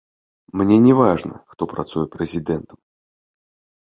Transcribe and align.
Мне 0.59 0.77
не 0.85 0.93
важна, 0.99 1.35
хто 1.53 1.67
працуе 1.73 2.05
прэзідэнтам. 2.15 2.79